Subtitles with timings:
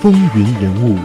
[0.00, 0.96] 风云人物，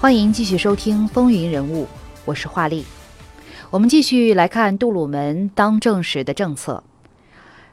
[0.00, 1.84] 欢迎继续收听《风云人物》，
[2.24, 2.84] 我是华丽。
[3.70, 6.82] 我们继续来看杜鲁门当政时的政策。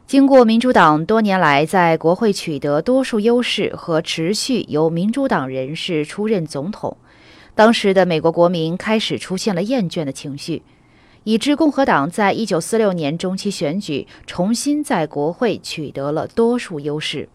[0.06, 6.96] 经过民主党多年来在国会取得多数优势和持续由民主党人士出任总统，
[7.56, 10.62] 当时的美国国民开始出现了厌倦的情绪。
[11.30, 17.30] 以致共和党在一九四六年中期选举重新在国会取得了多数优势。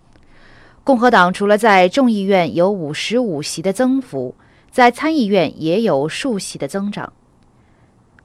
[0.82, 4.34] 共和党除了在众议院有五十五席的增幅，
[4.72, 7.12] 在参议院也有数席的增长。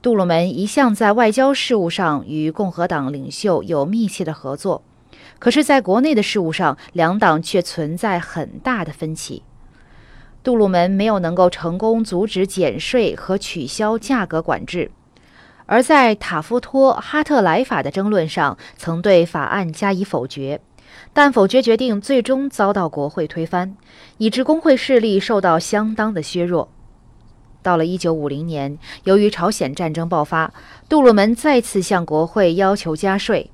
[0.02, 4.82] 杜鲁门一向在外交事务上与共和党领袖有密切的合作，
[5.38, 9.44] 可是，在国内的事务上，两党却存在很大的分歧。
[10.42, 14.90] 杜鲁门没有能够成功阻止减税和取消价格管制。
[15.72, 20.60] 而在塔夫托哈特莱法的争论上，曾对法案加以否决，
[21.14, 23.78] 但否决决定最终遭到国会推翻，
[24.18, 26.70] 以致工会势力受到相当的削弱。
[27.62, 30.52] 到了1950年，由于朝鲜战争爆发，
[30.90, 33.52] 杜鲁门再次向国会要求加税。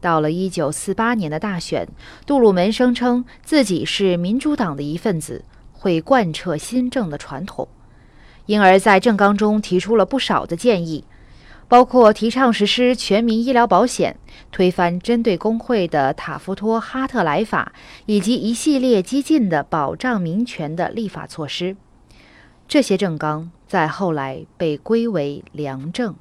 [0.00, 1.86] 到了1948年的大选，
[2.26, 7.68] 杜鲁门声称自己是民主党的一份子，会贯彻新政的传统，
[8.46, 11.04] 因而，在政纲中提出了不少的建议。
[11.70, 14.16] 包括提倡实施全民医疗保险、
[14.50, 17.72] 推翻针对工会的塔夫托哈特莱法，
[18.06, 21.76] 以及一系列激进的保障民权的立法措施。
[22.66, 26.16] 这些政纲在后来被归为良政。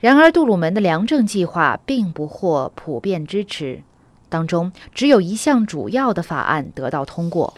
[0.00, 3.82] 然而，杜鲁门的良政计划并不获普遍支持，
[4.28, 7.54] 当中只有一项主要的法案得到通过。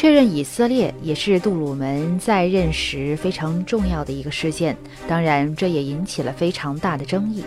[0.00, 4.74] 确认以色列也是杜鲁门在任时非常重要的一个事件，
[5.06, 7.44] 当然，这也引起了非常大的争议。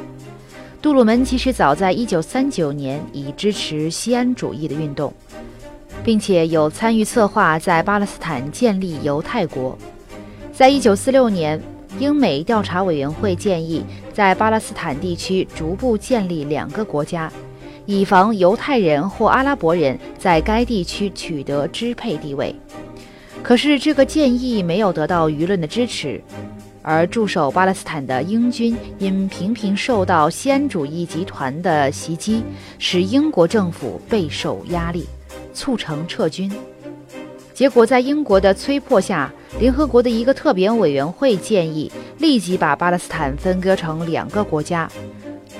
[0.80, 5.12] 杜鲁门其实早在1939年已支持西安主义的运动，
[6.04, 9.76] 并且有参与策划在巴勒斯坦建立犹太国。
[10.52, 11.60] 在1946年，
[11.98, 17.34] 英美调查委员会建议在巴勒斯坦地区逐步建立两个国家。
[17.86, 22.56] 以防犹太人或阿拉伯人在该地区取得支配地位，
[23.42, 26.22] 可是这个建议没有得到舆论的支持，
[26.82, 32.42] 而驻守巴勒斯坦的英军因频频受到西安主义集团的袭击，
[32.80, 35.06] 使英国政府备受压力，
[35.54, 36.52] 促成撤军。
[37.54, 44.90] 结果在英国的催迫下，联合国的一个特别委员会建议立即把巴勒斯坦分割成两个国家。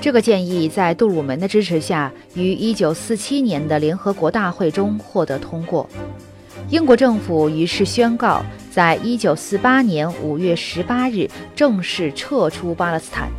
[0.04, 5.90] 这个建议在杜鲁门的支持下，于1947年的联合国大会中获得通过。
[6.68, 13.30] 英国政府于是宣告，在1948年5月18日正式撤出巴勒斯坦。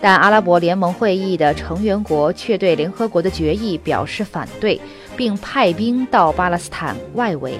[0.00, 4.80] 但阿拉伯联盟会议的成员国却对联合国的决议表示反对，
[5.18, 7.58] 并派兵到巴勒斯坦外围。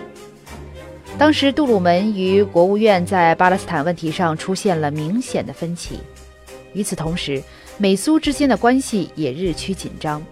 [1.19, 5.99] 当时，杜鲁门与国务院在巴勒斯坦问题上出现了明显的分歧。
[6.73, 7.43] 与此同时，
[7.81, 10.23] 美苏之间的关系也日趋紧张，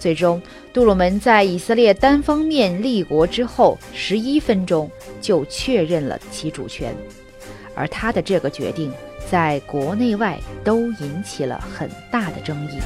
[0.00, 0.42] 最终，
[0.72, 4.90] 杜鲁门在以色列单方面立国之后十一分钟
[5.20, 6.92] 就确认了其主权，
[7.76, 8.92] 而他的这个决定
[9.30, 12.80] 在国内外都引起了很大的争议。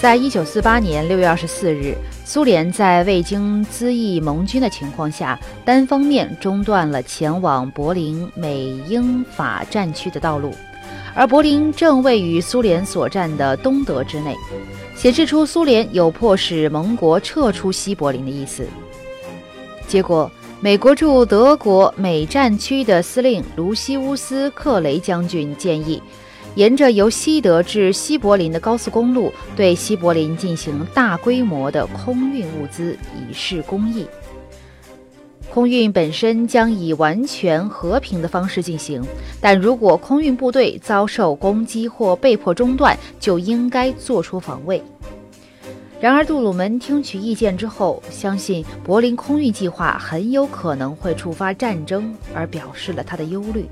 [0.00, 1.94] 在一九四八年六月二十四日。
[2.28, 10.52] 苏联在未经咨议盟军的情况下，单方面中断了前往柏林美英法战区的道路，
[11.14, 14.34] 而柏林正位于苏联所占的东德之内，
[14.96, 18.66] 显示出苏联有迫使盟国撤出西柏林的意思。
[19.86, 20.28] 结果，
[20.60, 26.02] 美国驻德国美战区的司令卢西乌斯·克雷将军建议。
[26.56, 34.06] 沿着由西德至西柏林的高速公路，对西柏林进行大规模的空运物资，以示公益。
[35.52, 39.02] 空运本身将以完全和平的方式进行，
[39.38, 44.82] 但如果空运部队遭受攻击或被迫中断，就应该做出防卫。
[46.00, 53.66] 然而，杜鲁门听取意见之后，相信柏林空运计划很有可能会触发战争，而表示了他的忧虑。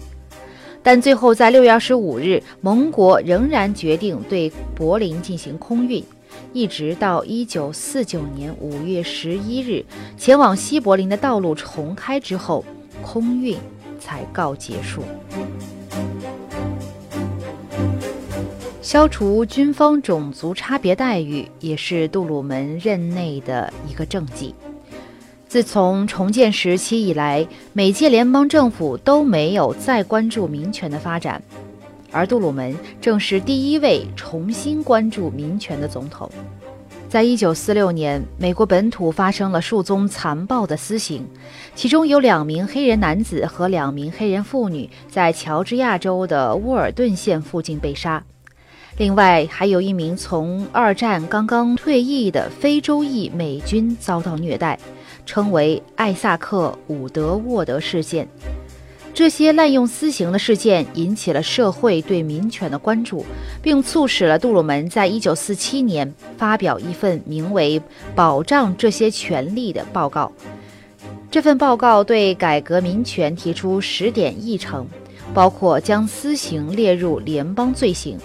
[0.85, 6.05] 但最后，在六月二十五日，盟国仍然决定对柏林进行空运，
[6.53, 9.83] 一直到一九四九年五月十一日，
[10.19, 12.63] 前往西柏林的道路重开之后，
[13.03, 13.57] 空运
[13.99, 15.03] 才告结束。
[18.83, 24.55] 消除军方种族差别待遇也是杜鲁门任内的一个政绩。
[25.55, 31.41] 自从重建时期以来，每届联邦政府都没有再关注民权的发展，
[32.11, 36.29] 而杜鲁门正是第一位重新关注民权的总统。
[37.09, 41.25] 在一九四六年，美国本土发生了数宗残暴的私刑，
[41.77, 48.21] 其中有两名黑人男子和两名黑人妇女在乔治亚州的沃尔顿县附近被杀。
[48.97, 54.79] 另外，还有一名从二战刚刚退役的非洲裔美军遭到虐待，
[55.27, 58.29] 称为艾萨克·伍德沃德事件。
[59.13, 63.25] 这些滥用私刑的事件引起了社会对民权的关注，
[63.63, 67.79] 并促使了杜鲁门在1947年发表一份名为
[68.17, 70.33] 《保障这些权利》的报告。
[71.31, 74.85] 这份报告对改革民权提出十点议程，
[75.33, 78.19] 包括将私刑列入联邦罪行。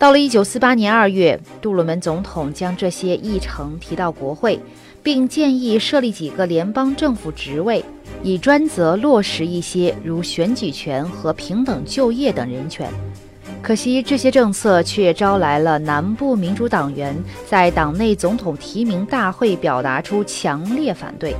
[0.00, 4.58] 到了一九四八年二月，杜鲁门总统将这些议程提到国会，
[5.02, 7.84] 并建议设立几个联邦政府职位，
[8.22, 12.90] 以专责落实一些如选举权和平等就业等人权。
[13.60, 17.14] 可惜，这些政策却招来了南部民主党员
[17.46, 21.36] 在党内总统提名大会表达出强烈反对。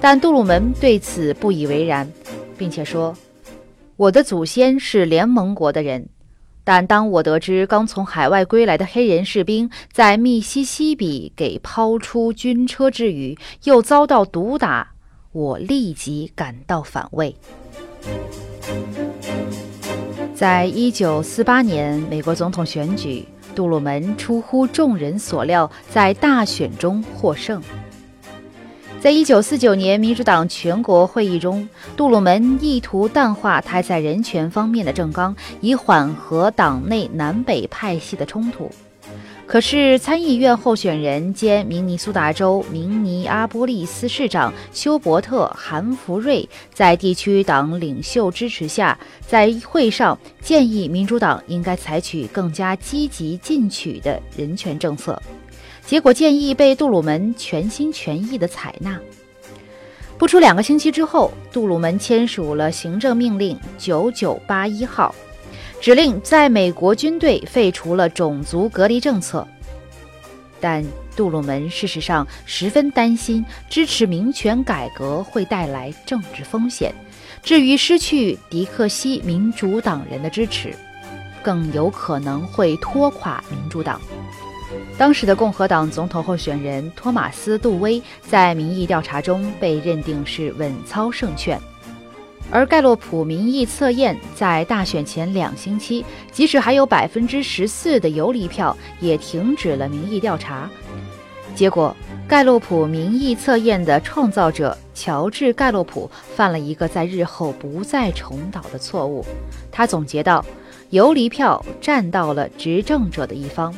[0.00, 2.10] 但杜鲁门对此不以为然，
[2.56, 3.14] 并且说
[3.98, 6.08] ：“我的祖先是联盟国的人。”
[6.64, 14.92] 但当我得知刚从海外归来的黑人士兵在密西西比给抛出军车之余，又遭到毒打，
[15.32, 17.34] 我立即感到反胃。
[20.34, 27.62] 在一九四八年美国总统选举，杜鲁门出乎众人所料，在大选中获胜。
[29.00, 31.66] 在一九四九年民主党全国会议中，
[31.96, 38.70] 杜鲁门意图淡化他在人权方面的政纲，以缓和党内南北派系的冲突。
[39.46, 48.96] 可是，参议院候选人兼明尼苏达州明尼阿波利斯市长休伯特·韩福瑞在地区党领袖支持下，
[49.26, 55.20] 在会上建议民主党应该采取更加积极进取的人权政策。
[55.90, 58.96] 结果建议被杜鲁门全心全意地采纳。
[60.16, 65.12] 不出两个星期之后，杜鲁门签署了行政命令九九八一号，
[65.80, 69.44] 指令在美国军队废除了种族隔离政策。
[70.60, 70.84] 但
[71.16, 76.94] 杜鲁门事实上十分担心，支持民权改革会带来政治风险，
[77.42, 80.72] 至于失去迪克西民主党人的支持，
[81.42, 84.00] 更有可能会拖垮民主党。
[85.00, 91.58] 当时的共和党总统候选人托马斯·杜威在民意调查中被认定是稳操胜券，
[92.50, 100.68] 而盖洛普民意测验在大选前两星期，即使还有百分之十四的游离票，也停止了民意调查。
[101.54, 101.96] 结果，
[102.28, 109.24] 盖洛普民意测验的创造者乔治·盖洛普犯了一个在日后不再重蹈的错误。
[109.72, 110.44] 他总结道
[110.90, 113.74] ：“游离票站到了执政者的一方。”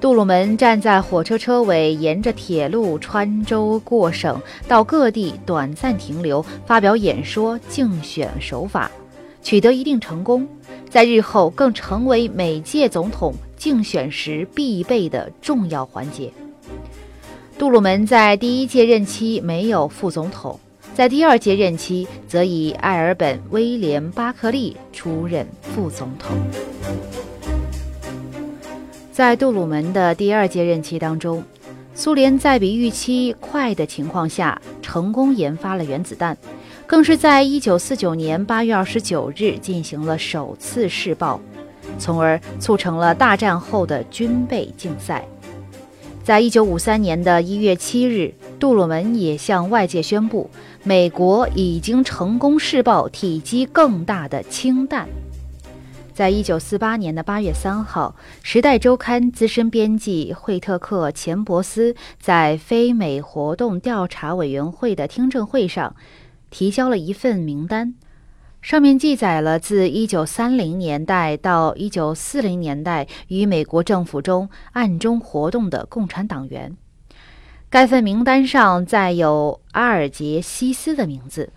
[0.00, 8.90] 杜鲁门站在火车车尾，沿着铁路穿州过省，到各地短暂停留，发表演说，竞选手法，
[9.42, 10.48] 取得一定成功，
[10.88, 16.32] 在日后更成为每届总统竞选时必备的重要环节。
[17.58, 20.58] 杜鲁门在第一届任期没有副总统，
[20.94, 26.34] 在第二届任期则以艾尔本·威廉·巴克利出任副总统。
[29.20, 31.44] 在杜鲁门的第二届任期当中，
[31.94, 36.34] 苏联在比预期快的情况下，成功研发了原子弹，
[36.86, 41.38] 更是在一九四九年八月二十九日进行了首次试爆，
[41.98, 45.22] 从而促成了大战后的军备竞赛。
[46.24, 50.48] 在一九五三年的一月七日，杜鲁门也向外界宣布，
[50.82, 55.06] 美国已经成功试爆体积更大的氢弹。
[56.20, 58.14] 在一九四八年的八月三号，
[58.46, 65.96] 《时代周刊》资深编辑惠特克·钱伯斯在非美活动调查委员会的听证会上
[66.50, 67.94] 提交了一份名单，
[68.60, 76.76] 上面记载了自一九三零年代到一九四零年代与美国政府中暗中活动的共产党员。
[77.70, 81.50] 该份名单上载有阿尔杰西斯的名字。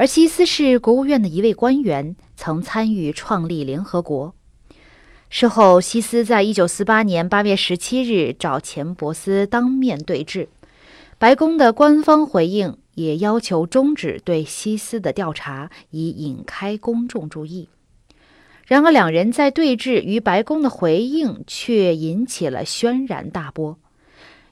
[0.00, 4.34] 而西斯是国务院的一位官员，曾参与创立联合国。
[5.28, 10.48] 事后，西斯在一九四八年八月十七日找钱伯斯当面对质，
[11.18, 17.68] 白宫的官方回应也要求终止对西斯的调查，以引开公众注意。
[18.66, 23.78] 然而，两人在对峙与白宫的回应却引起了轩然大波。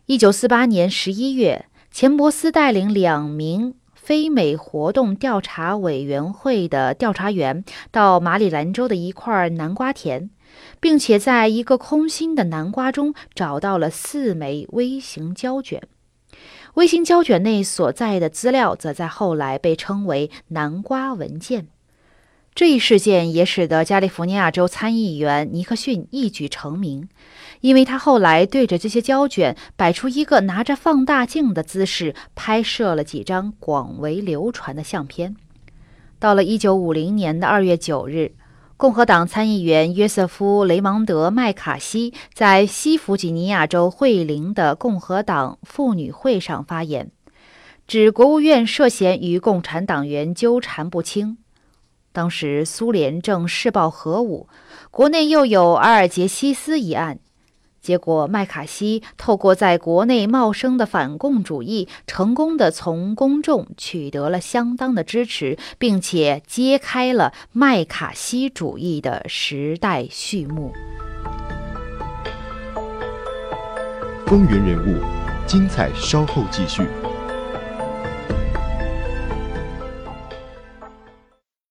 [0.05, 3.73] 一九四八年十一月，钱伯斯带领两名
[4.09, 10.31] 非美活动调查委员会的调查员到马里兰州的一块南瓜田，
[10.81, 15.83] 并且在一个空心的南瓜中找到了四枚微型胶卷。
[16.73, 21.69] 微型胶卷内所在的资料，则在后来被称为“南瓜文件”。
[22.55, 27.09] 这一事件也使得加利福尼亚州参议员尼克逊一举成名，
[27.61, 35.37] 因为他后来对着这些胶卷摆出一个拿着放大镜的姿势，拍摄了几张广为流传的相片。
[36.19, 38.33] 到了1950年的2月9日，
[38.77, 47.11] 共和党参议员约瑟夫·雷蒙德·麦卡锡在西弗吉尼亚州惠灵的共和党妇女会上发言，
[47.87, 51.39] 指国务院涉嫌与共产党员纠缠不清。
[52.13, 54.49] 当时苏联正试爆核武，
[54.91, 57.21] 国内又有阿尔杰西斯一案，
[57.89, 70.71] 结果麦卡锡透过在国内茂盛的反共主义，成功的从公众取得了相当的支持，并且揭开了麦卡锡主义的时代序幕。
[74.27, 75.01] 风云人物，
[75.47, 76.83] 精彩稍后继续。